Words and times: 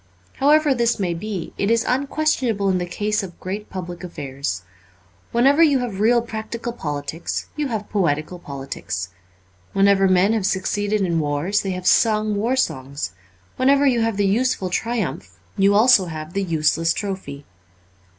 However 0.37 0.73
this 0.73 0.99
may 0.99 1.13
be, 1.13 1.53
it 1.59 1.69
is 1.69 1.85
unquestionable 1.87 2.69
in 2.69 2.79
the 2.79 2.87
case 2.87 3.21
of 3.21 3.39
great 3.39 3.69
public 3.69 4.03
affairs. 4.03 4.63
Whenever 5.31 5.61
you 5.61 5.77
have 5.77 5.99
real 5.99 6.23
practical 6.23 6.73
politics 6.73 7.45
you 7.55 7.67
have 7.67 7.87
poetical 7.87 8.39
politics. 8.39 9.09
When 9.73 9.87
ever 9.87 10.07
men 10.07 10.33
have 10.33 10.47
succeeded 10.47 11.01
in 11.01 11.19
wars 11.19 11.61
they 11.61 11.73
have 11.77 11.85
sung 11.85 12.35
war 12.35 12.55
songs; 12.55 13.11
whenever 13.57 13.85
you 13.85 14.01
have 14.01 14.17
the 14.17 14.25
useful 14.25 14.71
triumph 14.71 15.37
you 15.55 15.73
have 15.73 15.81
also 15.81 16.07
the 16.07 16.41
useless 16.41 16.93
trophy. 16.93 17.45